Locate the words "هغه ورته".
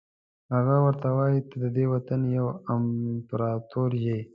0.55-1.07